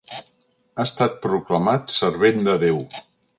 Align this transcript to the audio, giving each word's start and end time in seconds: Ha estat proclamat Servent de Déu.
Ha 0.15 0.85
estat 0.85 1.19
proclamat 1.25 1.93
Servent 1.97 2.43
de 2.49 2.57
Déu. 2.65 2.81